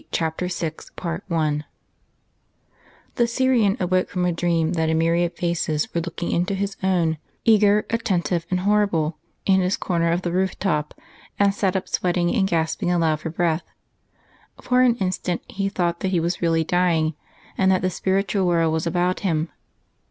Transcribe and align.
CHAPTER 0.11 0.47
VI 0.47 0.71
I 0.97 1.61
The 3.17 3.27
Syrian 3.27 3.77
awoke 3.79 4.09
from 4.09 4.25
a 4.25 4.31
dream 4.31 4.73
that 4.73 4.89
a 4.89 4.95
myriad 4.95 5.37
faces 5.37 5.93
were 5.93 6.01
looking 6.01 6.31
into 6.31 6.55
his 6.55 6.75
own, 6.81 7.19
eager, 7.45 7.85
attentive 7.91 8.47
and 8.49 8.61
horrible, 8.61 9.19
in 9.45 9.61
his 9.61 9.77
corner 9.77 10.11
of 10.11 10.23
the 10.23 10.31
roof 10.31 10.57
top, 10.57 10.95
and 11.37 11.53
sat 11.53 11.75
up 11.75 11.87
sweating 11.87 12.33
and 12.35 12.47
gasping 12.47 12.89
aloud 12.89 13.19
for 13.19 13.29
breath. 13.29 13.61
For 14.59 14.81
an 14.81 14.95
instant 14.95 15.43
he 15.47 15.69
thought 15.69 15.99
that 15.99 16.07
he 16.09 16.19
was 16.19 16.41
really 16.41 16.63
dying, 16.63 17.13
and 17.55 17.71
that 17.71 17.83
the 17.83 17.91
spiritual 17.91 18.47
world 18.47 18.73
was 18.73 18.87
about 18.87 19.19
him. 19.19 19.49